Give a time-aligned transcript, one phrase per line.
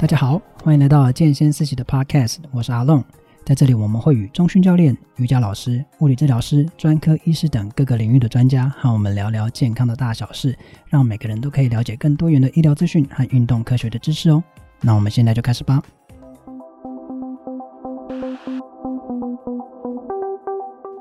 [0.00, 3.04] 大家好，欢迎来到健先思齐的 Podcast，我是阿龙。
[3.44, 10.56] 在这里，我们会与中训教练、瑜伽老师、物理治疗师、专科医师等各个领域的专家和我们聊聊健康的大小事，
[10.88, 14.42] 让每个人都可以了解更多元的医疗资讯和运动科学的知识哦。
[14.80, 15.82] 那我们现在就开始吧。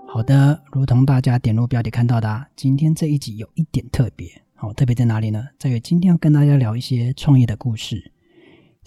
[0.09, 5.47] 好的，如同大家点入标题看到的啊，今天这一集有一点特别，好，特别在哪里呢？
[5.57, 8.11] 在于今天要跟大家聊一些创业的故事。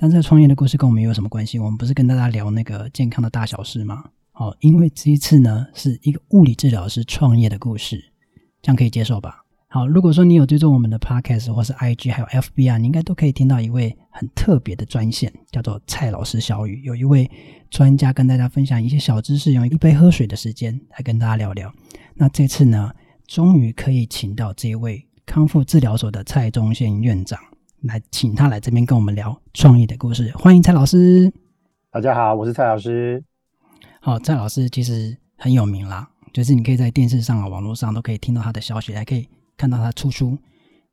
[0.02, 1.60] 但这个创业的故事跟我们有什么关系？
[1.60, 4.02] 我们不是跟大家聊那个健康的大小事吗？
[4.32, 8.04] 好，因为这一次呢是一个物理治疗师创业的故事，
[8.60, 9.44] 这样可以接受吧？
[9.68, 16.82] 好，如果说你有追踪我们的 Podcast 或是 IG 还有 FB 啊，你应该都可以听到一位很特别的专线，叫做蔡老师小语。
[16.82, 17.30] 有一位
[17.70, 21.72] 专家跟大家分享一些小知识，用一杯喝水的时间来跟大家聊聊。
[22.16, 22.90] 那这次呢，
[23.28, 27.38] 终于可以请到这一位康复治疗所的蔡宗宪院长。
[27.82, 30.30] 来，请他来这边跟我们聊创业的故事。
[30.36, 31.32] 欢迎蔡老师。
[31.90, 33.24] 大家好，我是蔡老师。
[34.00, 40.38] 好，蔡老师其实很有名啦，就是你可以在电视上啊、网络上都可以听到他的消息，还可以看到他出书。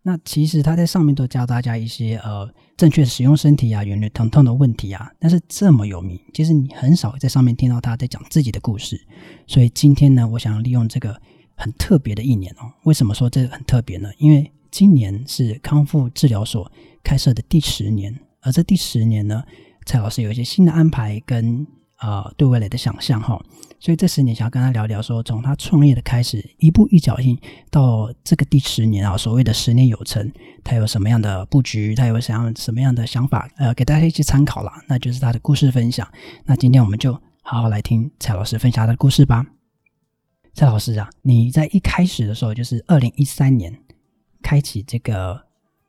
[0.01, 5.11] 那其实他在上面都教大家一些呃正确使用身体啊、远离疼痛的问题啊。
[5.19, 8.99] 但是这么有名，其实你很少在上面听到他在讲自己的故事。
[9.45, 11.21] 所以今天呢，我想要利用这个
[11.55, 12.73] 很特别的一年哦。
[12.85, 14.09] 为什么说这很特别呢？
[14.17, 16.71] 因为今年是康复治疗所
[17.03, 19.43] 开设的第十年，而这第十年呢，
[19.85, 21.65] 蔡老师有一些新的安排跟
[22.01, 23.37] 啊、对未来的想象哈，
[23.77, 27.37] 所以这十年想要跟他聊聊说，从他创业的开始，一步一脚印
[27.69, 30.31] 到这个第十年啊，所谓的十年有成，
[30.63, 36.07] 他有什么样的布局，他有想要什么样的想法，呃，给大家一起参考啦，那就是他的故事分享。
[36.45, 37.11] 那今天我们就
[37.41, 39.45] 好好来听蔡老师分享他的故事吧。
[40.53, 43.77] 蔡老师啊，你在一开始的时候，就是二零一三年。
[44.41, 45.39] 开启这个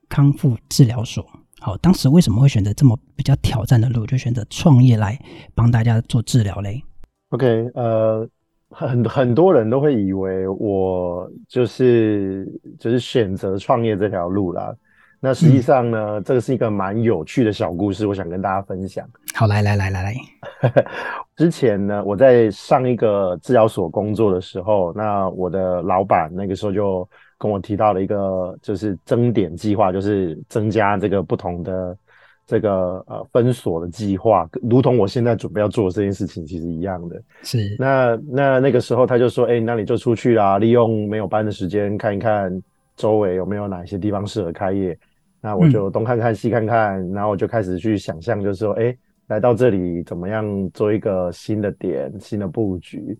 [0.09, 1.25] 康复治疗所，
[1.59, 5.17] 好，当时为什么会选择这么比较挑战的路，就选择创业来
[5.55, 6.83] 帮大家做治疗嘞
[7.29, 8.27] ？OK，呃，
[8.69, 12.45] 很很多人都会以为我就是
[12.77, 14.75] 就是选择创业这条路啦。
[15.21, 19.07] 那实际上呢，嗯、这个是一个蛮有趣的小故事，我想跟大家分享。
[19.33, 20.15] 好，来来来来来，
[21.37, 27.07] 之前呢，我在上一个治疗所工作的时候，那我的老板那个时候就。
[27.41, 31.97] 跟我提到了一个就是增点计划，就是增加这个不同的
[32.45, 37.19] 这个呃分所的计划，如同我现在准备要做的这件事情其实一样的。
[37.41, 42.61] 是，那那那个时候他就说，哎、欸，那你就出去啦，利用没有班的时间看一看
[42.95, 44.95] 周围有没有哪些地方适合开业。
[45.41, 48.97] 那我就东看看西看看，嗯、然后我就开始去想象，就是说，哎、欸，
[49.29, 53.17] 来到这里怎么样做一个新的点、新的布局。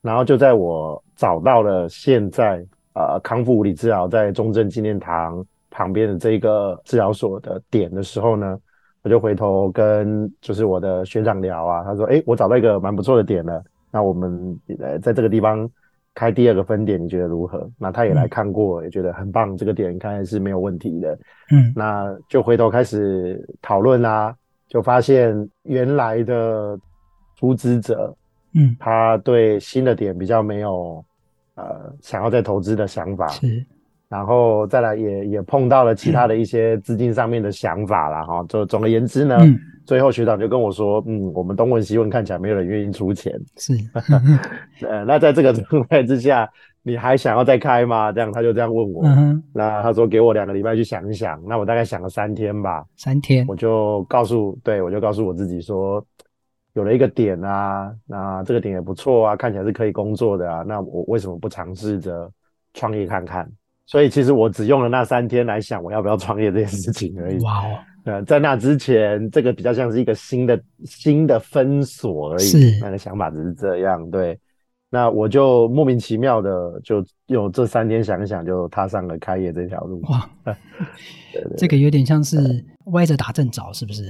[0.00, 2.64] 然后就在我找到了现在。
[2.98, 8.58] 呃，康复物理治疗在中正纪念堂旁边的这个治疗所的点的时候呢，
[9.02, 15.70] 我就回头跟就是我的学长聊啊，他说：“哎、欸，我找到一个蛮不错的点了，那我们呃在这个地方
[16.12, 21.16] 开第二个分点，你觉得如何？”那他也来看过，嗯、也觉得很棒，这个点看来是没有问题的。
[21.52, 24.34] 嗯，那就回头开始讨论啦，
[24.66, 26.76] 就发现原来的
[27.36, 28.12] 出资者，
[28.56, 31.04] 嗯，他对新的点比较没有。
[31.58, 33.66] 呃，想要再投资的想法是，
[34.08, 38.22] 然后再来也也碰到了其他的一些资金上面的想法啦。
[38.22, 38.46] 哈、嗯。
[38.46, 43.74] 就总而言之呢，嗯、最后学长就跟我说，嗯，我们东问西问，看起来没有人愿意出钱，是，
[44.86, 46.48] 呃，那在这个状态之下，
[46.82, 48.12] 你还想要再开吗？
[48.12, 56.02] 这样他就这样问我，嗯、那他说给我两个礼拜去想一想，那我大概想了三天吧，三天，我就告诉，对，我就告诉我自己说。
[56.78, 62.30] 有了一个点啊，那这个点也不错啊，看起来是可以工作的啊，那我为什么不尝试着
[62.72, 63.50] 创业看看？
[63.84, 67.42] 所以其实我只用了那三天来想我要不要创业这件事情而已。
[67.42, 74.08] 哇哦，呃，在那之前，这个比较像是一个新的新的分所而已，是那个想法只是这样。
[74.08, 74.38] 对，
[74.88, 80.00] 那我就莫名其妙的就用这三天想一想，就踏上了开业这条路。
[80.02, 84.08] 哇， 对对对，这个有点像是歪着打正着，是不是？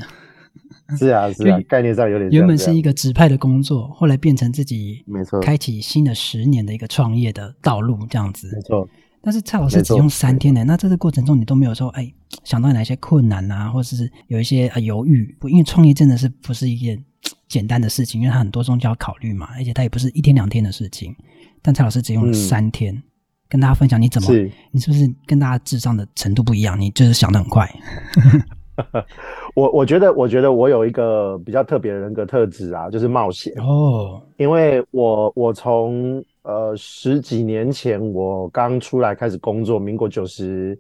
[0.97, 2.31] 是啊，是啊，概念上有点。
[2.31, 8.51] 原本是一个指派的工作，后来变成自己没错，开启新的十年的一个创业的道路，这样子。
[8.55, 8.89] 没错。
[9.21, 12.11] 但是蔡老师只用三天呢，那这个过程中你都没有说，哎，
[12.45, 15.37] 想到哪些困难啊，或者是有一些呃犹豫？
[15.41, 17.05] 不，因为创业真的是不是一件
[17.49, 21.15] 简单的事情，因为它很多东西要考虑嘛，而且它也不是一天两天的事情。
[21.61, 23.03] 但蔡老师只用了三天，嗯、
[23.49, 26.81] 跟大家分享你怎么，是你是不是跟大家智商的程度不一样？
[26.81, 27.69] 你就是想的很快。
[29.55, 34.23] 我我觉得，我觉得我有一个比较特别的人格特质啊，就是冒险哦。
[34.37, 40.79] 因为我我从呃十几年前我刚出来开始工作，民国九十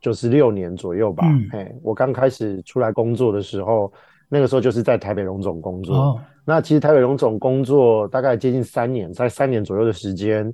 [0.00, 1.24] 九十六年左右吧。
[1.26, 3.92] 嗯、嘿，我刚开始出来工作的时候，
[4.28, 5.96] 那个时候就是在台北荣总工作。
[5.96, 10.52] 哦、那其实台北荣总工作大概接近三年，在三年左右的时间，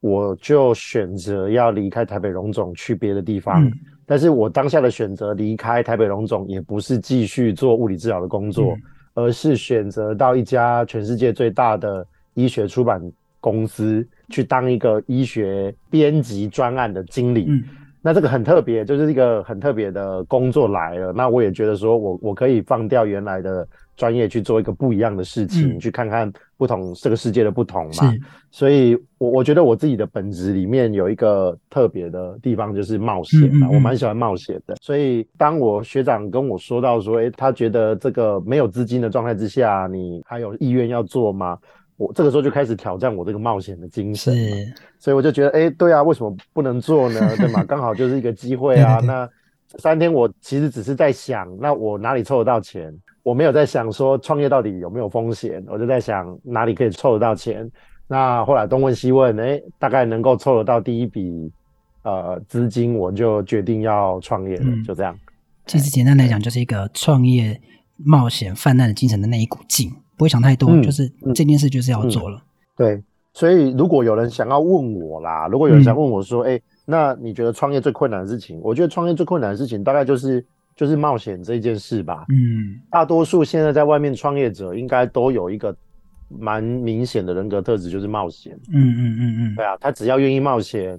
[0.00, 3.64] 我就选择要离开台北荣总去别的地方。
[3.64, 3.72] 嗯、
[4.08, 8.82] 但是我当下的选择离开台北荣总，也不是继续做物理治疗的工作，嗯、
[9.12, 12.98] 而是选择到一家全世界最大的医学出版
[13.38, 17.62] 公司去当一个医学编辑专案的经理，嗯、
[18.00, 21.12] 那这个很特别，就是一个很特别的工作来了。
[21.12, 28.14] 那我也觉得说我，我我可以放掉原来的专业去做一个不一样的事情，嗯、去看看不同这个世界的不同嘛。
[28.50, 34.76] 所以我我觉得我自己的本质里面有一个特别的地方，就是冒险啊，嗯嗯嗯，我蛮喜欢冒险的。
[34.80, 41.58] 所以当我学长跟我说到说，诶，他觉得这个没有资金的状态之下，你还有意愿要做吗？
[41.96, 44.32] 我这个时候就开始挑战我这个冒险的精神，
[45.00, 47.20] 所以我就觉得，哎，对啊，为什么不能做呢？
[47.36, 47.64] 对吗？
[47.64, 49.00] 刚好就是一个机会啊。
[49.02, 49.28] 那
[49.80, 52.96] 三天我其实只是在想，那我哪里凑得到钱？
[53.28, 57.70] 我没有在想说创业到底有没有风险，我就在想哪里可以凑得到钱。
[58.06, 61.52] 那后来东问西问，哎，大概能够凑得到第一笔
[62.04, 65.14] 呃资金，我就决定要创业了，嗯、就这样。
[65.66, 67.60] 其实简单来讲，就是一个创业
[68.02, 69.92] 冒险泛滥的精神的那一股劲。
[70.16, 72.42] 不会想太多，嗯、就是这件事就是要做了。
[72.76, 73.00] 对，
[73.34, 78.58] 所以如果有人想要问我啦，如果有人想问我说，哎、嗯欸，那你觉得创业最困难的事情？
[78.62, 80.44] 我觉得创业最困难的事情大概就是
[80.78, 82.24] 就是冒险这件事吧。
[82.30, 85.76] 嗯，大多数现在在外面创业者应该都有一个
[86.28, 88.58] 蛮明显的人格特质，就是冒险。
[88.72, 90.96] 嗯嗯嗯嗯，嗯对啊，他只要愿意冒险，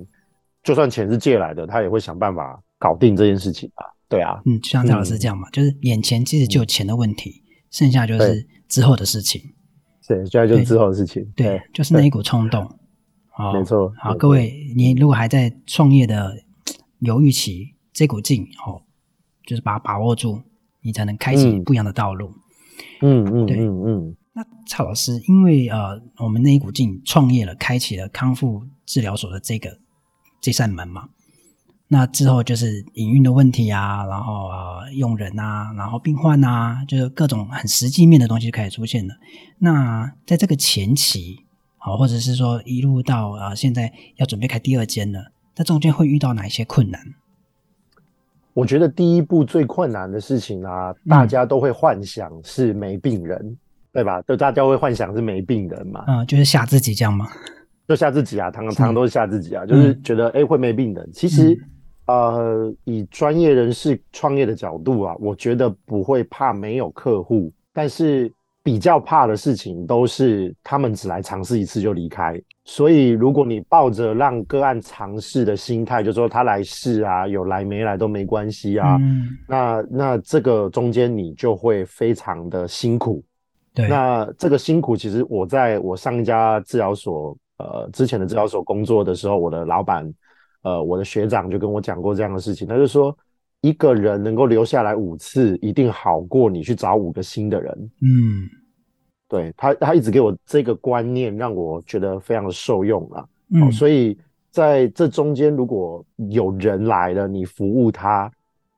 [0.61, 3.85] 就算钱是借来的，他也会想办法搞定这件事情吧。
[4.09, 8.45] 对啊，嗯，就像蔡老师这样嘛，嗯、就是眼前其实就有钱的问题，嗯、剩下就是。
[8.69, 9.41] 之后的事情，
[10.07, 12.63] 对，现在就是之后的事情，对，对就是那一股冲动，
[13.29, 13.91] 好，没错。
[13.97, 16.35] 好，各位，你如果还在创业的
[16.99, 18.79] 犹豫期，这股劲，哦，
[19.49, 20.39] 就是把它把握住，
[20.83, 22.31] 你才能开启不一样的道路。
[23.01, 24.15] 嗯嗯，对，嗯嗯。
[24.33, 29.79] 那蔡老师，因为呃，我们那一股劲创业了，开启了康复治疗所的这个
[30.39, 31.09] 这扇门嘛。
[31.87, 39.15] 那之后就是营运的问题啊，然后呃用人啊，然后病患啊，就是各种很实际面的东西就开始出现了。
[39.57, 41.39] 那在这个前期，
[41.79, 47.15] 好，或者是说一路到呃现在要准备开第二间了，那中间会遇到哪一些困难？
[48.59, 53.57] 我觉得第一步最困难的事情啊，大家都会幻想是没病人，嗯、
[53.93, 54.21] 对吧？
[54.23, 56.03] 就大家会幻想是没病人嘛？
[56.07, 57.27] 嗯，就是吓自己这样吗？
[57.87, 61.53] 就吓自己啊，常常都是吓自己啊，是就是觉得哎、嗯、会没病人，其实。
[61.53, 61.69] 嗯
[62.09, 68.33] 呃，以专业人士创业的角度啊，我觉得不会怕没有客户，但是
[68.63, 72.33] 比较怕的事情都是他们只来尝试一次就离开。
[72.71, 83.23] 所以，如果你抱着让个案尝试的心态，就说他来试啊，有来没来都没关系啊，嗯、那那这个中间你就会非常的辛苦。
[83.73, 90.07] 对，那这个辛苦其实我在我上一家治疗所，呃，之前的治疗所工作的时候，我的老板。
[90.61, 93.17] 呃，我的学长就跟我讲过这样的事情，他就说，
[93.61, 97.91] 一个人能够留下来五次，一定好过你去找五个新的人。
[98.01, 98.43] 嗯，
[99.29, 103.23] 对，他，他一直给我这个观念，让我觉得非常的受用啊。
[103.53, 104.17] 嗯、哦，所以
[104.51, 108.29] 在这中间，如果有人来了，你服务他，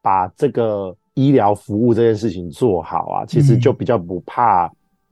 [0.01, 4.67] 把这个医疗服务这件事情做好啊，其实就比较不怕，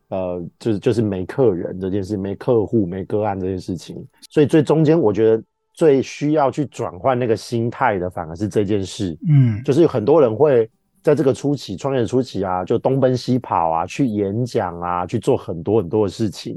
[0.09, 4.05] 嗯、呃，就是就是没客人这件事，没客户，没个案这件事情。
[4.29, 5.43] 所以最中间，我觉得。
[5.71, 9.17] 最需要去转换那个心态的，反而是这件事。
[9.29, 10.69] 嗯，就是有很多人会
[11.09, 16.55] 在这个初期创业初期啊，就东奔西跑啊，去演讲啊，去做很多很多的事情。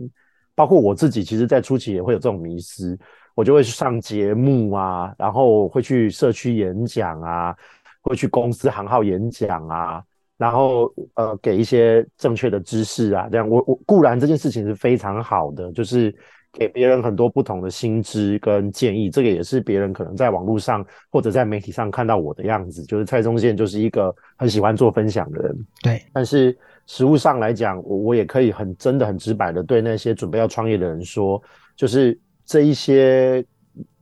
[0.54, 2.98] 包括我自己，其实，在初期也会有这种迷思，
[3.34, 7.56] 我就会去上节目啊，然后会去社区演讲啊，
[8.02, 10.02] 会去公司行号演讲啊，
[10.36, 16.14] 然后呃，给一些正确的知识啊，这样我我固然这件事情是非常好的，就是。
[16.52, 25.66] 给别人很多不同的新知跟建议，这个也是别人可能在网络上或者在媒体上看到我的样子，就是蔡宗宪就是一个很喜欢做分享的人。
[25.82, 26.56] 对，但是
[26.86, 31.42] 实物上来讲，我我也可以很真的很直白的对那些准备要创业的人说，
[31.74, 33.42] 就是这一些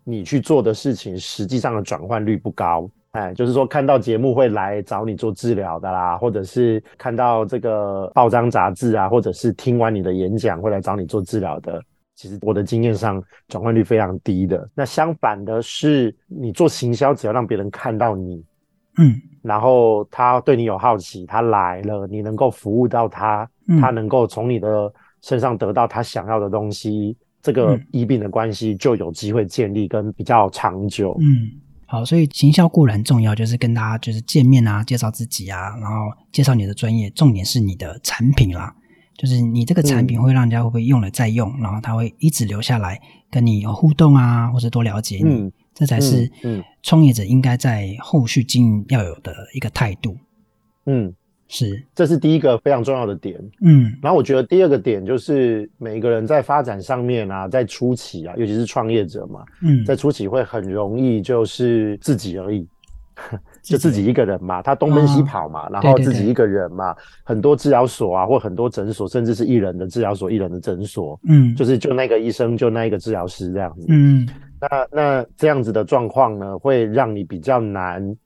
[0.03, 2.91] 你去做的事情，实际上的转换率不高。
[3.13, 11.83] 哎，就是说看到节目会来找你做治疗的啦，或者是看到这个报章杂志啊，或者是听完你的演讲会来找你做治疗的。
[12.21, 14.69] 其实我的经验上，转换率非常低的。
[14.75, 18.45] 那相反的是，你做行销，只要让别人看到你，
[18.99, 31.17] 嗯，然后他对你有好奇，他来了，你能够服务到他，嗯、他能够从你的身上得到他想要的东西，这个医病的关系就有机会建立跟比较长久。
[31.23, 31.49] 嗯，
[31.87, 35.97] 好，所以行销固然重要，就是跟大家就是见面啊，介绍自己啊，然后
[36.31, 38.75] 介绍你的专业，重点是你的产品啦，
[39.21, 42.99] 就是你这个产品会让人家会不会用了再用，嗯、然后他会一直留下来
[43.31, 46.31] 跟你有互动啊，或者多了解你，嗯、这才是
[46.83, 50.17] 创业者应该在后续经营要有的一个态度。
[50.87, 51.15] 嗯。
[51.53, 53.37] 是，这是第一个非常重要的点。
[53.63, 62.69] 嗯，然后我觉得第二个点就是每个人在发展上面啊，在初期啊，尤其是创业者嘛，嗯，在初期会很容易就是自己而已，
[63.63, 74.29] 就自己一个人嘛，他东奔西跑嘛，哦、然后自己一个人嘛，对对对，很多治疗所啊，或很多诊所，甚至是一人的治疗所、一人的诊所，嗯，就是就那个医生，就那一个治疗师这样子，嗯，
[74.61, 78.17] 那那这样子的状况呢，会让你比较难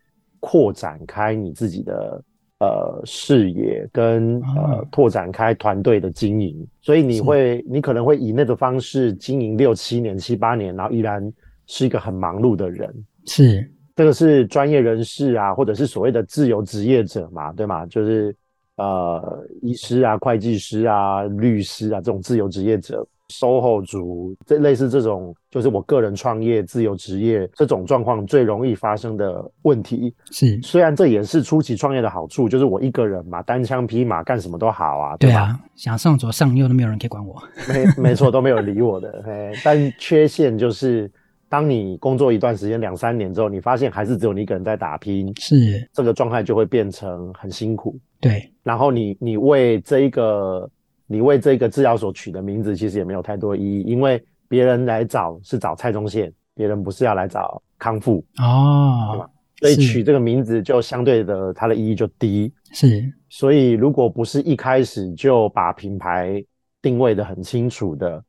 [0.40, 2.22] 扩展开你自己的。
[2.60, 11.30] 呃，视野跟呃拓展开团队的经营，所以你会，你可能会以那个方式经营六七年、七八年，然后依然
[11.66, 12.88] 是一个很忙碌的人。
[13.26, 17.86] 是，这个是专业人士啊，或者是所谓的自由职业者嘛，对吗？
[17.86, 18.34] 就是
[18.76, 23.06] 呃，医师啊、会计师啊、律师啊这种自由职业者。
[23.30, 30.14] SOHO 族，这类似这种，就是我个人创业、自由职业这种状况最容易发生的问题。
[30.30, 35.16] 是，虽然这也是初期创业的好处，就是我一个人嘛，单枪匹马干什么都好啊。
[35.16, 37.42] 对，对啊，想上左上右都没有人可以管我。
[37.96, 39.22] 没没错，都没有理我的。
[39.24, 41.10] 嘿，但缺陷就是，
[41.48, 47.98] 当你工作一段时间，两三年之后，你发现还是只有你一个人在打拼，是这个状态就会变成很辛苦。
[48.20, 50.70] 对，然后你你为这一个。
[51.06, 59.28] 你为这个治疗所取的名字其实也没有太多意义，因为别人来找是找蔡宗宪，别人不是要来找康复哦？
[59.58, 62.50] 所以取这个名字就相对的它的意义就低。
[62.72, 66.42] 是，所以如果不是一开始就把品牌
[66.80, 68.24] 定位的很清楚的，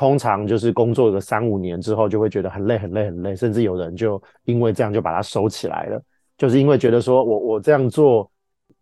[0.00, 6.02] 通常就是工作个三五年之后就会觉得很累很累很累，甚至有人就因为这样就把它收起来了，
[6.36, 8.28] 就是因为觉得说我我这样做。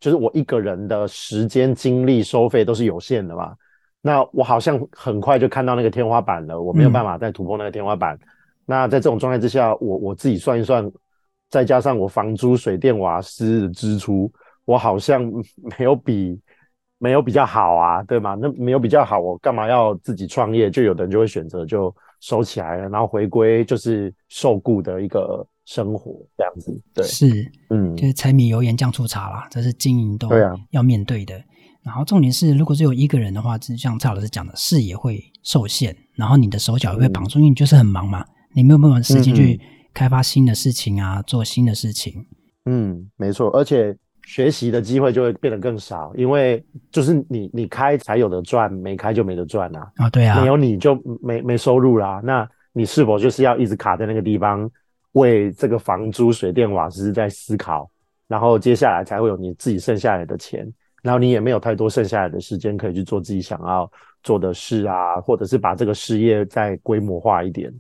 [0.01, 3.53] 就是我一个人的时间、精力、收费都是有限的嘛，
[4.01, 8.17] 那我好像很快就看到那个天花板了，我没有办法再突破那个天花板。
[8.65, 10.89] 那在这种状态之下，我我自己算一算，
[11.51, 14.31] 再加上我房租、水电、瓦斯的支出，
[14.67, 15.25] 我好像
[15.77, 16.39] 没有比
[16.99, 18.37] 没有比较好啊，对吗？
[18.41, 20.71] 那没有比较好，我干嘛要自己创业？
[20.71, 25.47] 就有的人就会选择就收起来了，然后回归就是受雇的一个。
[25.69, 30.27] 生活这样子，对，是，嗯，就是柴米油盐酱醋茶啦，这是经营都
[30.71, 31.35] 要面对的。
[31.35, 31.45] 对啊。
[31.83, 38.25] 然后重点是，如果只有一个人的话，就像蔡老师讲的，视野会受限，然后你的手脚也会绑住，因为你就是很忙嘛，
[38.55, 39.61] 你没有办法时间去
[39.93, 42.15] 开发新的事情啊，做新的事情。
[42.65, 43.95] 嗯，没错，而且
[44.29, 49.91] 学习的机会就会变得更少，因为就是你你开才有的赚，没开就没得赚啊。
[49.97, 52.21] 啊，对啊，没有你就没没收入啦。
[52.23, 54.71] 那你是否就是要一直卡在那个地方？
[55.13, 57.91] 为这个房租、水电、瓦斯在思考，
[58.29, 60.71] 然后接下来才会有你自己剩下来的钱，
[61.03, 63.91] 然后你也没有太多剩下来的时间可以去做自己想要
[64.23, 67.73] 做的事啊，或者是把这个事业再规模化一点，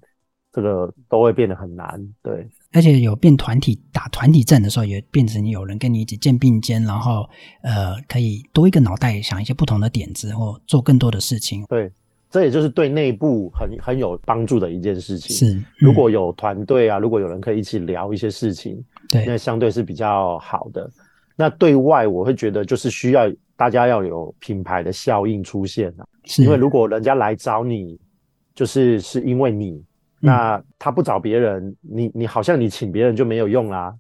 [0.50, 2.00] 这个都会变得很难。
[2.22, 7.28] 对，而且有变团体打团体战的时候，也变成有人跟你一起肩并肩，然后
[7.62, 11.64] 呃，可以多一个脑袋想一些不同的点子，或做更多的事情。
[11.68, 11.90] 对。
[12.30, 15.34] 这也就是对内部很很有帮助的一件事情。
[15.34, 20.90] 是，嗯、如果有团队啊，如果有人可以一起聊一些事情，对，那相对是比较好的。
[21.36, 26.04] 那对外，我会觉得就是需要大家要有品牌的效应出现啊。
[26.24, 27.98] 是，因为如果人家来找你，
[28.54, 29.82] 就是是因为你，
[30.20, 33.94] 那他不找别人，嗯、你你好像你请别人就没有用啦。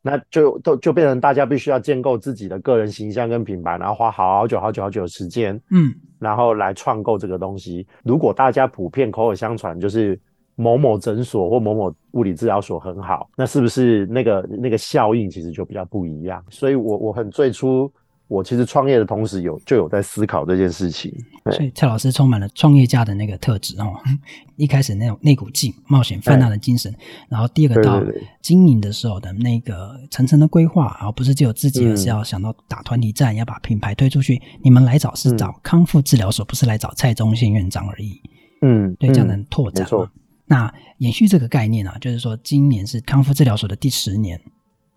[0.00, 7.86] 那就都就变成大家必须要建构自己的个人形象跟品牌，然后花好久好久好久的时间，嗯，然后来创构这个东西。
[8.04, 10.18] 如果大家普遍口耳相传，就是
[10.54, 16.42] 某某诊所或某某物理治疗所很好，那是不是那个那个效应其实就比较不一样？
[16.48, 17.92] 所以我我很最初。
[18.28, 21.10] 我其实创业的同时有就有在思考这件事情，
[21.50, 23.94] 所以蔡老师充满了创业家的那个特质哦。
[24.56, 26.94] 一开始那种那股劲、冒险犯难的精神，
[27.30, 28.04] 然后第二个到
[28.42, 34.42] 经营的时候的那个层层的规划，然后不是只有自己，而是要想到打团体战，要把品牌推出去。
[34.62, 38.20] 你们来找是找康复治疗所，不是来找蔡宗宪院长而已。
[38.60, 40.10] 嗯，对，这样能拓展嘛。
[40.44, 44.38] 那延续这个概念啊，就是说今年是康复治疗所的第十年。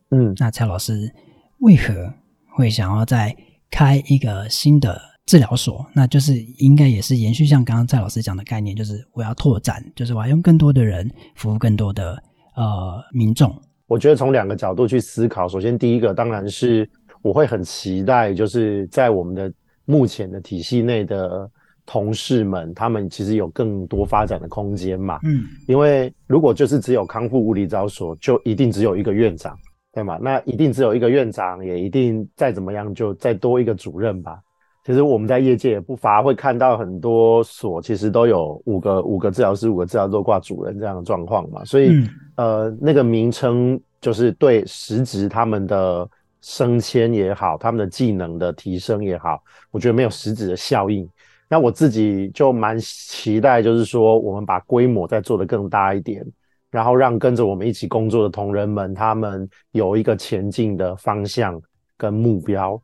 [0.09, 1.13] 嗯，那蔡老师
[1.59, 2.13] 为何？
[2.55, 3.35] 会想要再
[3.69, 12.21] 开一个新的治疗所，那就是应该也是延续像刚刚蔡老师讲的概念，就是我要拓展，就是我要用更多的人服务更多的
[12.55, 13.55] 呃民众。
[13.87, 16.89] 我觉得从两个角度去思考，首先第一个当然是
[17.21, 19.51] 我会很期待，就是在我们的
[19.85, 21.49] 目前的体系内的
[21.85, 25.19] 同事们，他们其实有更多发展的空间嘛。
[25.23, 29.57] 嗯，因为如果就是只有康复物理治疗所，就一定只有一个院长，
[29.93, 30.17] 对吗？
[30.21, 34.39] 那一定只有一个院长，也一定再怎么样就再多一个主任吧。
[34.83, 41.63] 其实我们在业界也不乏会看到很多所，其实都有五个五个治疗师、五个治疗都挂主任这样的状况嘛。
[41.65, 42.07] 所以，嗯、
[42.37, 46.09] 呃，那个名称就是对实质他们的
[46.41, 51.07] 升迁也好，他们的技能的提升也好，我觉得没有实质的效应。
[51.47, 56.25] 那我自己就蛮期待，就是说我们把规模再做得更大一点，
[56.71, 61.61] 然后让跟着我们一起工作的同仁们，他们有一个前进的方向
[61.97, 62.81] 跟目标。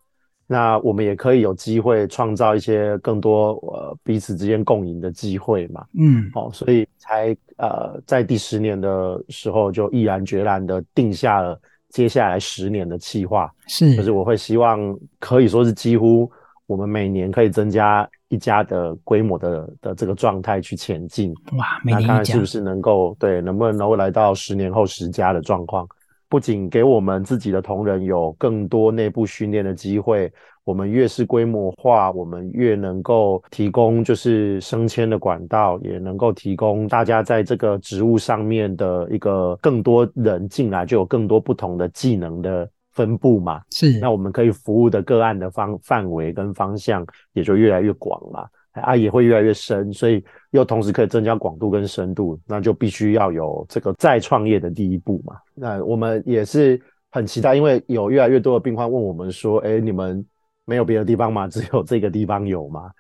[0.50, 16.32] 那我们也可以有机会创造一些更多呃彼此之间共赢的机会嘛，嗯，好、哦，所以才呃在第十年的时候就毅然决然的定下了接下来十年的计划，是，就是我会希望可以说是几乎
[16.66, 25.88] 我们每年可以增加一家的规模的的这个状态去前进，哇，那看看是不是能够对，能不能能够来到十年后十家的状况。
[26.30, 30.30] 不仅给我们自己的同仁有更多内部训练的机会，
[30.66, 43.62] 我们越是规模化，我们越能够提供就是升迁的管道，也能够提供大家在这个职务上面的一个更多人进来，就有更多不同的技能的分布嘛。
[43.70, 48.46] 是，那我们可以服务的个案的方范围跟方向也就越来越广嘛。
[48.82, 55.36] 啊，也会越来越深，所以又同时可以增加广度跟深度，那就必须要有这个再创业的第一步嘛。
[55.56, 60.24] 那我们也是很期待，因为有越来越多的病患问我们说：“哎，你们
[60.64, 61.48] 没有别的地方吗？
[61.50, 62.92] 只有这个地方有吗？”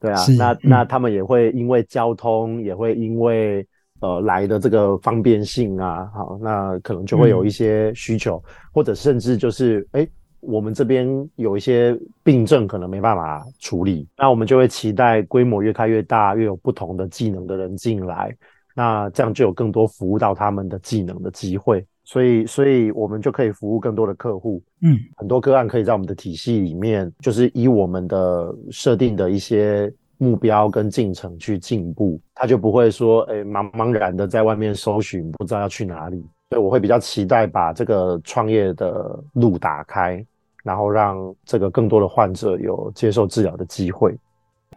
[0.00, 3.66] 对啊，那、嗯、那他们也会因为交通，也会因为
[4.00, 10.00] 呃来的这个方便性啊，好，那可能就会有一些需求，嗯、或者甚至就是哎。
[10.00, 10.10] 诶
[10.40, 18.32] 我们这边有一些病症可能没办法处理，那我们就会期待规模越开越大，越有不同的技能的人进来，
[18.72, 36.18] 那这样就有更多服务到他们的技能的机会，所以，所以我们就可以服务更多的客户，嗯，很多个案可以在我们的体系里面，就是以我们的设定的一些目标跟进程去进步，他就不会说，哎，茫茫然的在外面搜寻，不知道要去哪里，
[36.50, 40.24] 所以我会比较期待把这个创业的路打开。
[40.64, 44.12] 然后让这个更多的患者有接受治疗的机会。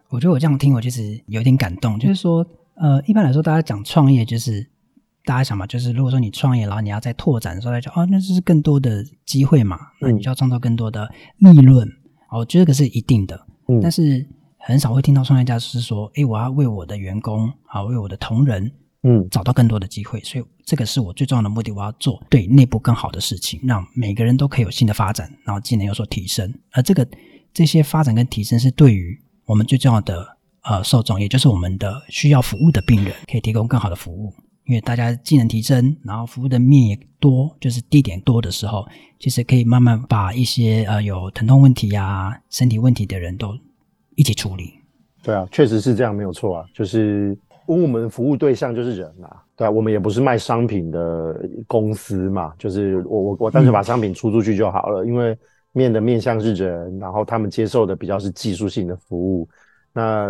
[0.10, 1.98] 我觉得我这样听，我其实有点感动。
[1.98, 4.64] 就是说，呃，一般来说，大家讲创业，就是
[5.26, 11.88] 大家想嘛，就是如果说你创业，然后你要再拓展的时候，大家就哦，那就是更多的机会嘛，那你就要创造更多的利润。
[11.88, 11.92] 嗯、
[12.30, 13.36] 哦，我觉得这个是一定的。
[13.68, 14.24] 嗯、但是
[14.70, 18.72] 很少会听到创业家是说，诶，我要为我的员工，啊，为我的同仁。
[19.02, 21.72] 嗯，找到更多的机会，所以这个是我最重要的目的。
[21.72, 26.54] 我要做对内部更好的事情，让每个人都可以有新的发展，然后技能有所提升。
[26.74, 27.08] 而这个
[27.54, 30.28] 这些发展跟提升是对于我们最重要的
[30.64, 34.34] 呃受众，也就是我们的需要服务的病人，可以提供更好的服务。
[34.66, 38.86] 因为大家技能提升，然后服务的面也多，就是地点多的时候，
[39.18, 43.58] 其实可以慢慢把一些呃有疼痛问题呀、身体问题的人都
[44.20, 44.74] 一起处理。
[45.24, 47.38] 对啊，确实是这样，没有错啊，就是。
[47.68, 55.04] 因为我们服务对象就是人啊，对啊，我们也不是卖商品的公司嘛，就是我我我单纯把商品出出去就好了。
[55.04, 55.38] 嗯、因为
[55.72, 59.48] 面的面向是人，然后他们接受的比较是技术性的服务。
[59.94, 60.30] 那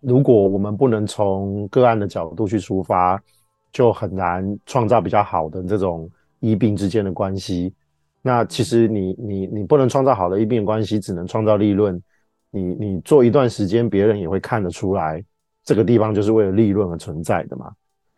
[0.00, 3.22] 如果我们不能从个案的角度去出发，
[3.70, 7.72] 就很难创造比较好的这种医病之间的关系。
[8.20, 12.02] 那其实你你你不能创造好的医病关系，只能创造利润。
[12.50, 15.24] 你你做一段时间，别人也会看得出来。
[15.64, 17.70] 这个地方就是为了利润而存在的嘛？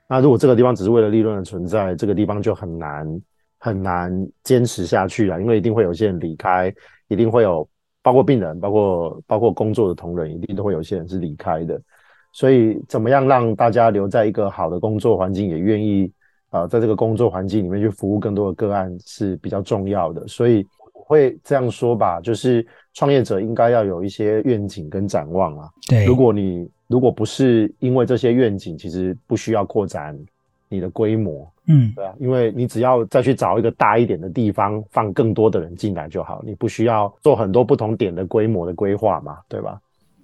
[0.09, 3.23] 那如果这个地方只是为了利润而存在，这个地方就很难
[3.59, 6.73] 很难坚持下去了，因为一定会有些人离开，
[7.09, 7.69] 一定会有
[8.03, 11.81] 包括病人，包括包括工作的同仁，一定都会有些人是离开的。
[12.33, 16.05] 所以，怎么样让大家留在一个好的工作环境，也愿意
[16.51, 20.27] 啊、呃，在这个工作环境里面去服务更多的个案是比较重要的。
[20.29, 20.65] 所以，
[20.95, 22.65] 我会这样说吧，就是
[23.01, 25.71] 创业者应该要有一些愿景跟展望啊。
[25.89, 26.69] 对，如果你。
[26.91, 30.19] 如果不是因为这些愿景，其实不需要扩展
[30.69, 39.81] 你的规模，嗯，对啊，因为你只要再去找一个大一点的地方，放更多的人进来就好，你不需要做很多不同点的规模的规划嘛，对吧？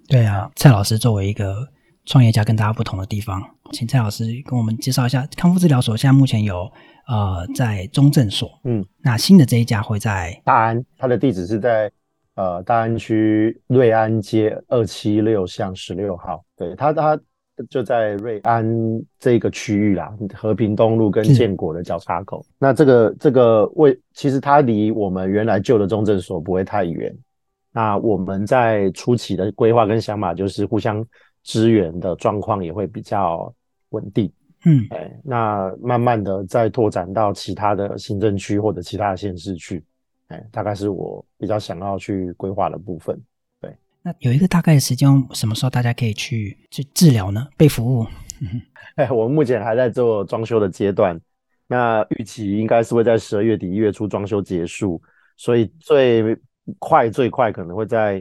[0.09, 1.69] 对啊，蔡老师作为一个
[2.05, 5.97] 创业家，跟大家不同的地方，请蔡老师跟我们介绍一下康复治疗所。
[5.97, 6.69] 现在目前有
[7.07, 11.89] 呃在中正所，嗯，那新的这一家会在大安，它的地址是在。
[12.37, 17.19] 呃，大安区瑞安街二七六巷十六号，对，它它
[17.71, 18.65] 就在瑞安
[19.19, 22.43] 这个区域啦，和平东路跟建国的交叉口。
[22.43, 27.11] 是那这个这个位，其实它离我们原来旧的中正所不会太远。
[27.73, 31.03] 那我们在初期的规划跟想法就是互相
[31.43, 33.51] 支援的状况也会比较
[33.91, 34.31] 稳定。
[34.67, 39.83] 嗯，哎，那慢慢的再拓展到其他的行政区或者其他的县市去，
[40.29, 43.17] 哎，大概是我比较想要去规划的部分。
[43.61, 47.47] 对，那有一个大概的时间，什么时候大家可以去去治疗呢？
[47.57, 48.07] 被服务？
[48.97, 51.21] 哎， 我们目前还在做装修的阶段，
[51.69, 55.01] 那预期应该是会在十二月底一月初装修结束，
[55.37, 56.37] 所以最
[56.79, 58.21] 快最快可能会在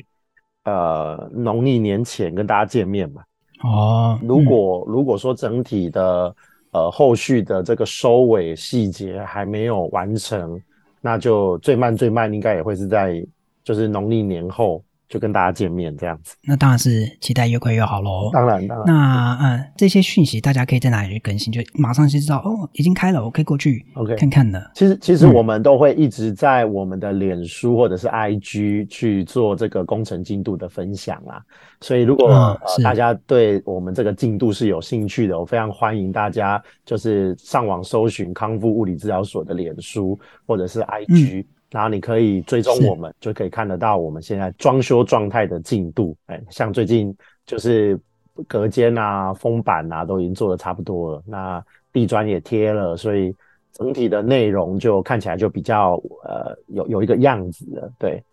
[0.64, 3.24] 呃农历年前跟大家见面吧。
[3.64, 6.36] 哦，如果如果说整体的
[6.72, 10.62] 呃后续的这个收尾细节还没有完成，
[11.06, 13.24] 那就最慢最慢应该也会是在
[13.64, 14.85] 就是农历年后。
[15.08, 18.30] 就跟大家见面这样子，那当然是期待越快越好喽。
[18.34, 18.86] 当然，当然。
[18.88, 21.54] 那嗯，这些讯息大家可以在哪里去更新？
[21.54, 24.72] 就马上就知道哦，已经开了，我可以过去 OK 看看的。
[24.74, 31.42] 其实，其实我们都会一直在我们的脸书或者是 IG 去做这个工程进度的分享啊。
[31.82, 41.42] 所以，如果、嗯呃、大家对我们这个进度是有兴趣的，我非常欢迎大家就是上网搜寻康复物理治疗所的脸书或者是 IG。
[41.42, 46.16] 嗯然后你可以追踪我们，就可以看得到我们现在装修状态的进度。
[46.28, 47.14] 哎，像最近
[47.46, 48.00] 就是
[48.48, 51.62] 隔间啊、封板啊都已经做的差不多了，那
[51.92, 53.36] 地砖也贴了，所以
[53.74, 57.92] 整体的内容就看起来就比较呃有有一个样子了。
[58.00, 58.24] 对，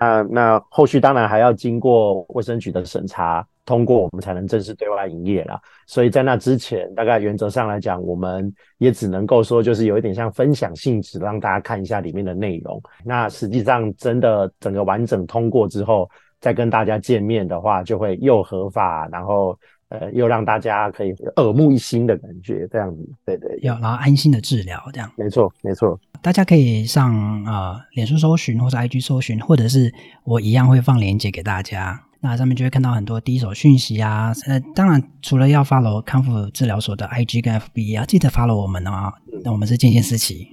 [0.00, 3.46] 那那后续当然还要经过卫生局的审查。
[3.66, 12.82] 通过我们才能正式对外营业啦，所以在那之前，大概原则上来讲，我们也只能够说，就是有一点像分享性质，让大家看一下里面的内容。
[13.04, 16.10] 那实际上真的整个完整通过之后，
[16.40, 19.56] 再跟大家见面的话，就会又合法，然后
[19.90, 26.00] 呃又让大家可以耳目一新的感觉，这样子，对对，要然后安心的治疗，这样，没错没错。
[26.22, 29.92] 大家可以上呃脸书搜寻，或者 IG 搜寻，或者是
[30.24, 32.02] 我一样会放链接给大家。
[32.20, 39.12] 那上面就会看到很多第一手讯息啊，呃，当然除了要 follow 康复治疗所的 IG 跟 FB，也要记得 follow 我们啊。
[39.42, 40.46] 那我们是见贤思齐，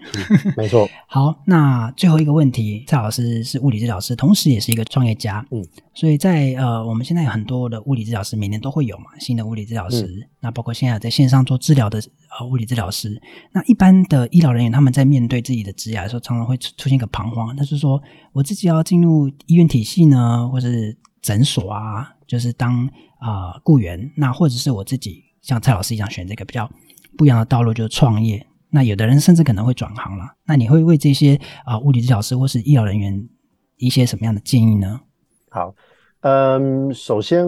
[0.56, 0.88] 没错。
[1.08, 5.62] 好，那最后一个问题，蔡老师是物理治疗师，同时也是一个创业家，嗯，
[5.94, 12.00] 所以在呃，我们现在有很多的物理治疗师，每年都会有嘛，新的物理治疗师，嗯、那包括现在在线上做治疗的
[12.40, 18.02] 呃物理治疗师，那一般的医疗人员他们在面对自己的职业的时候，常常会出出现一个彷徨，那就是说
[18.32, 20.96] 我自己要进入医院体系呢，或是
[21.28, 26.70] 诊所啊，就是当啊、雇员，那或者是我自己像蔡老师一样选这个比较
[27.18, 28.48] 不一样的道路，就是创业。
[28.70, 30.24] 那有的人甚至可能会转行了。
[30.46, 33.28] 那你会为这些啊、物理治疗师或是医疗人员
[33.76, 35.02] 一些什么样的建议呢？
[35.50, 35.76] 好，
[36.22, 37.46] 嗯，首先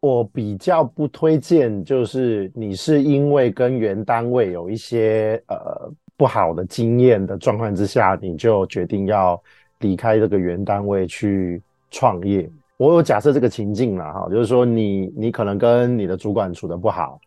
[0.00, 9.42] 我比较不推荐，就是你是因为跟原单位有一些呃不好的经验的状况之下，你就决定要
[9.80, 12.50] 离开这个原单位去创业。
[12.78, 17.18] 我有假设这个情境了哈，就是说你你可能跟你的主管处得不好，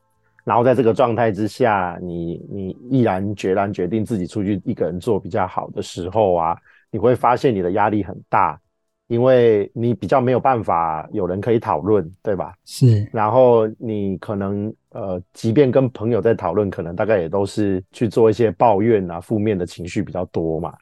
[0.43, 6.55] 然后在这个状态之下，你你毅然决然决定自己出去一个人做比较好的时候啊，
[6.91, 8.59] 你会发现你的压力很大，
[9.07, 12.53] 因为你比较没有办法有人可以讨论，对吧？
[12.65, 13.09] 是。
[13.11, 20.75] 然后你可能呃，即便跟朋友在讨论，可能大概也都是去做一些抱怨啊，负面的情绪比较多嘛，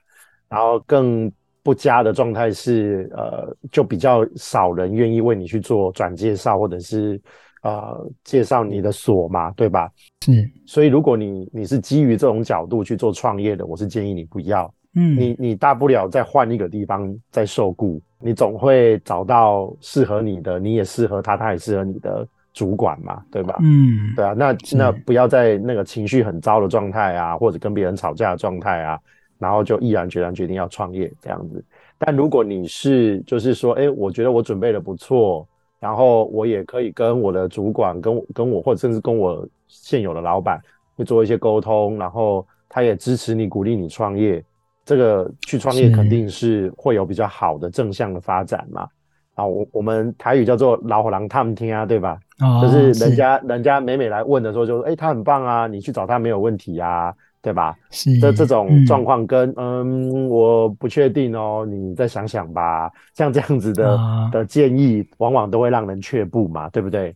[0.50, 1.32] 然后更。
[1.68, 7.20] 不佳的状态是，呃，就比较少人愿意为你去做转介绍，或者是
[7.62, 9.92] 呃介绍你的所嘛，对吧？
[10.22, 10.50] 是。
[10.66, 14.74] 所以如果你你是基于这种角度去做创业的，我是建议你不要。
[14.96, 15.20] 嗯。
[15.20, 23.58] 你你大不了再换一个地方再受雇，你总会找到适合你的，你也适合他，他也适合你的主管嘛，对吧？
[23.60, 24.16] 嗯。
[24.16, 28.98] 对啊，那那不要在那个情绪很糟的状态啊，或者跟别人吵架的状态啊。
[29.40, 31.64] 然后就毅然决然决定要创业这样子，
[31.98, 35.48] 但如果你是就是说，哎，我觉得我准备的不错，
[35.80, 40.60] 然后我也可以跟我的主管、跟我跟我或者甚至跟我现有的老板
[40.96, 44.44] 会做一些沟通，然后他也支持你、鼓励你创业，
[44.86, 48.88] 这个去创业肯定是会有比较好的正向的发展嘛。
[49.36, 52.20] 啊，我我们台语叫做“老虎狼探听”啊，对吧？
[52.42, 57.14] 哦，就是人家人家每每来问的时候就说，就哎，他很棒啊，你去找他没有问题啊。
[57.48, 57.74] 对吧？
[57.92, 62.92] 是这这种状况跟嗯，嗯，我不确定哦，你再想想吧。
[63.14, 67.16] 像这样子的、啊、的建议，往往都会让人却步嘛，对不对？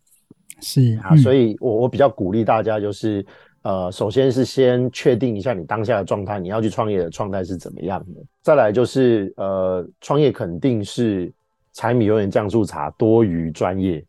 [0.61, 3.25] 是啊，所以我我比较鼓励大家，就是
[3.63, 8.21] 呃，首先是先确定一下你当下的状态，你要去创业的状态是怎么样的。
[8.41, 11.29] 再来就是呃，创业肯定是
[11.73, 14.01] 柴米油盐酱醋茶多于专业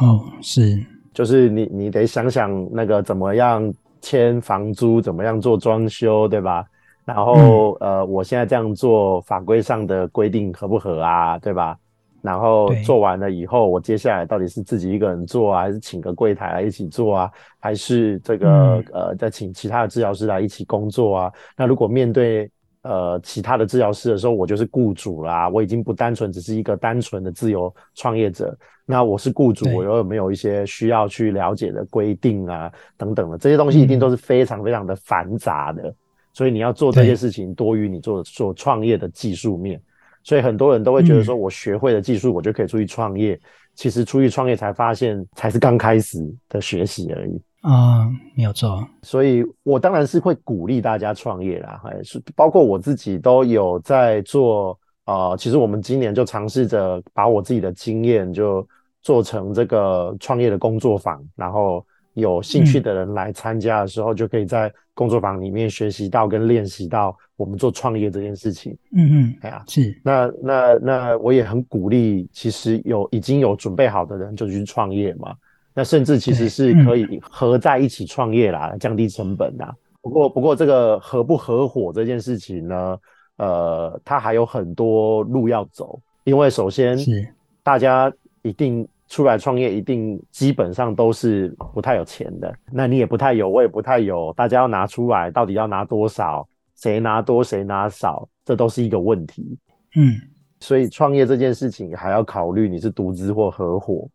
[0.00, 0.76] 哦，是，
[1.14, 3.72] 就是你你得想想那个怎么样。
[4.08, 6.64] 签房租怎么样做装修，对吧？
[7.04, 11.38] 然后、嗯、呃，我现在这样做法规上的规定合不合啊？
[11.38, 11.76] 对吧？
[12.22, 21.32] 然后做完了以后，我接下来到底是自己一个人做啊，还是请个柜台来一起做啊，还是这个、嗯、呃再请其他的治疗师来一起工作啊？
[21.54, 22.50] 那如果面对
[22.82, 28.56] 呃其他的治疗师的时候，我就是雇主啦，我已经不单纯只是一个单纯的自由创业者。
[28.86, 35.82] 那我是雇主，我有没有一些需要去了解的规定啊等等的这些东西，一定都是非常非常的繁杂的。
[35.82, 35.94] 嗯、
[36.32, 39.78] 所以你要做这些事情，多于你做做创业的技术面。
[40.22, 43.34] 所以很多人都会觉得说，我学会了技术，我就可以出去创业。
[43.34, 43.40] 嗯、
[43.74, 47.40] 其实出去创业才发现，才是刚开始的学习而已。
[47.60, 48.86] 啊、嗯，没有错。
[49.02, 54.78] 所以我当然是会鼓励大家创业啦，还是包括我自己都有在做。
[55.04, 58.66] 啊、呃，其实我们今年就尝试着把我自己的经验就
[59.00, 61.84] 做成这个创业的工作坊，然后。
[62.14, 68.76] 有兴趣的人来参加的时候，就可以在工作坊里面学习到跟练习到我们做创业这件事情。
[68.92, 69.96] 嗯嗯，哎呀，是。
[70.02, 75.32] 那那那我也很鼓励，其实有已经有准备好的人就去创业嘛。
[75.78, 79.72] 那甚至其实是可以合在一起创业啦，降低成本啦。
[80.02, 82.98] 不过不过这个合不合伙这件事情呢，
[83.36, 88.12] 呃，它还有很多路要走，因为首先是大家
[88.42, 88.84] 一定。
[89.10, 96.46] 出来创业一定基本上都是不太有钱的，那你也不太有，我也不太有，大家要拿出来，到底要拿多少？
[96.76, 98.28] 谁拿多，谁拿少？
[98.44, 99.58] 这都是一个问题。
[99.96, 100.12] 嗯，
[100.60, 104.06] 所以创业这件事情还要考虑你是独资或合伙，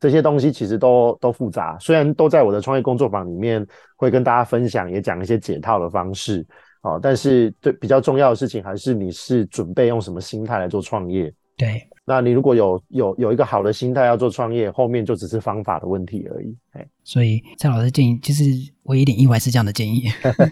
[0.00, 1.76] 这些东西其实都都复杂。
[1.78, 6.46] 虽然都在我的创业工作坊里面会跟大家分享，也讲一些解套的方式
[6.80, 11.32] 啊，但是对比较重要的事情还是你是准备用什么心态来做创业。
[11.58, 11.86] 对。
[12.06, 16.56] 那你如果有有有一个好的心态要做创业，后面就只是方法的问题而已。
[17.04, 20.04] 所以蔡老师建议，其实我有点意外是这样的建议。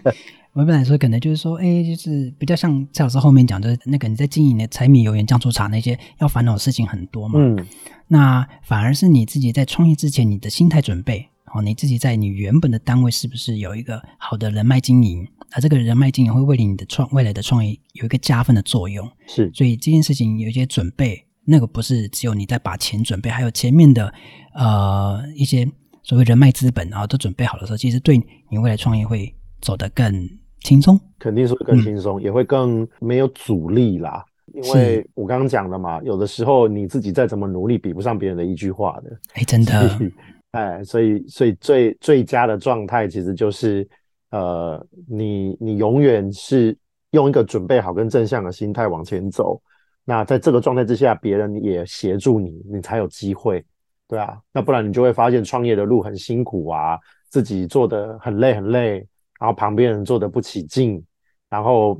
[0.53, 7.39] 我本来说可能就是说，哎、欸，就是比较像蔡老师后面讲，就是那个你在经营的柴米油盐酱醋茶那些要烦恼的事情很多嘛。
[7.39, 7.65] 嗯。
[8.07, 15.27] 那反而是你自己在创业之前，你的心态准备哦，你自己在你原本的单位是不是有一个好的人脉经营？
[15.51, 19.09] 而这个人脉经营会为你的创未来的创业有一个加分的作用。
[19.27, 19.51] 是。
[19.53, 21.23] 所以这件事情有一些准备。
[21.49, 24.13] 那个不是只有你在把钱准备，还有前面的
[24.53, 25.65] 呃一些
[26.03, 30.29] 所谓人脉资本啊都准备好的时候，其实对你未来创业会走得更
[30.59, 34.25] 轻松，肯定是会更轻松，嗯，也会更没有阻力啦。
[34.53, 39.17] 因为我刚刚讲了嘛，有的时候你自己再怎么努力，比不上别人的一句话的。
[39.35, 39.99] 哎，真的，
[40.51, 43.87] 哎，所以所以最最佳的状态其实就是
[44.29, 46.77] 呃，你你永远是
[47.11, 49.61] 用一个准备好跟正向的心态往前走。
[50.03, 53.63] 那在这个状态之下，别人也协助你，你才有机会，
[54.07, 54.39] 对啊。
[54.53, 56.97] 那不然你就会发现创业的路很辛苦啊，
[57.29, 59.05] 自己做得很累很累，
[59.39, 61.03] 然后旁边人做得不起劲，
[61.49, 61.99] 然后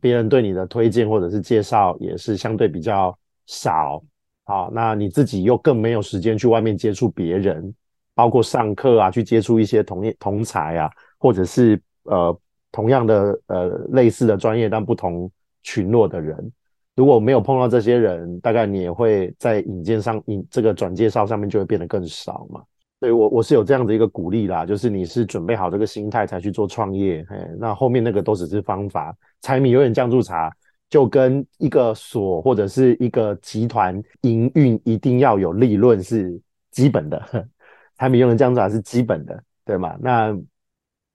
[0.00, 4.02] 别人对你的推荐或者是介绍也是相对比较少，
[4.44, 7.74] 好，那你自己又更没有时间去外面接触别人，
[8.14, 12.38] 包括上课啊，去接触一些同业同才啊，或者是呃
[12.72, 15.30] 同样的呃类似的专业但不同
[15.62, 16.52] 群落的人。
[16.94, 22.62] 如果没有碰到这些人，大概你也会在引荐上引这个转介绍上面就会变得更少嘛。
[23.00, 29.14] 所以我我是有这样的一个鼓励啦，就是你是准备好这个心态才去做创业，嘿，那后面那个都只是方法。
[29.42, 30.50] 柴米油盐酱醋茶
[30.88, 37.22] 就跟一个所或者是一个集团营运一定要有利润是基本的，
[37.98, 39.94] 柴米油盐酱醋茶是基本的，对吗？
[40.00, 40.34] 那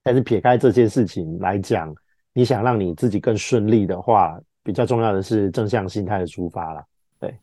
[0.02, 1.94] 但是撇开这件事情来讲，
[2.32, 4.40] 你想让你自己更顺利的话。
[4.64, 6.84] 比较重要的是正向心态的出发啦，
[7.18, 7.36] 对，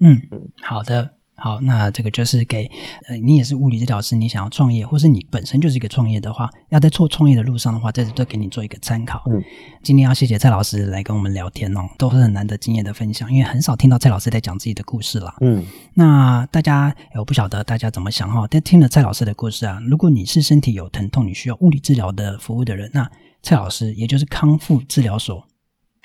[0.00, 2.70] 嗯嗯，好的，好，那这个就是给
[3.08, 9.22] 呃，你也是物理治疗师，你想要创业，或是你本身就是一个创业的话，要在做创业的路上的话，这都给你做一个参考。
[9.26, 9.42] 嗯，
[9.82, 15.34] 今天要谢谢蔡老师来跟我们聊天哦，都是很难得经验的分享，因为很少听到蔡老师在讲自己的故事啦。
[15.40, 15.64] 嗯，
[15.94, 23.10] 那大家我不晓得大家怎么想哈，但听了蔡老师的故事啊，如果你是身体有疼痛，你需要物理治疗的服务的人，那
[23.42, 25.44] 蔡老师也就是康复治疗所。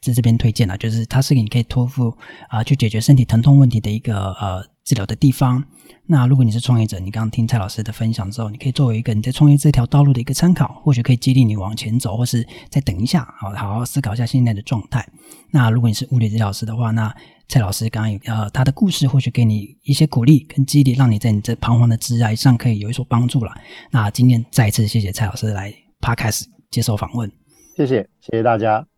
[0.02, 2.16] 在这边推荐了，就是它是你可以托付
[2.50, 5.64] 啊，去解决身体疼痛问题的一个呃治疗的地方。
[6.10, 15.06] 那如果你是创业者，你刚刚听蔡老师的分享之后，你可以作为一个你在创业这条道路的一个参考，或许可以激励你往前走，或是再等一下，好好好思考一下现在的状态。
[15.52, 17.14] 那如果你是物理治疗师的话，那
[17.50, 23.52] 蔡老师刚刚有呃他的故事，或许给你一些鼓励跟激励，让你在你这彷徨的职涯上可以有所帮助了。
[23.92, 27.30] 那今天再次谢谢蔡老师来 Podcast 接受访问，
[27.76, 28.97] 谢谢谢谢大家。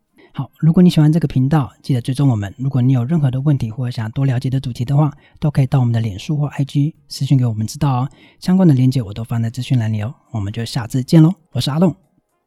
[0.58, 2.54] 如果你喜欢这个频道，记得追踪我们。
[2.56, 8.08] 如果你有任何的问题或者想多了解的主题的话，都可以到我们的脸书或 IG 私信给我们知道哦。
[8.38, 10.14] 相关的链接我都放在资讯栏里哦。
[10.30, 11.94] 我们就下次见喽，我是阿栋，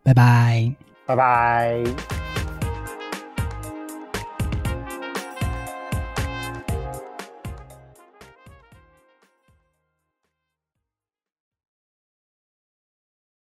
[0.03, 0.73] 拜拜，
[1.05, 2.22] 拜拜。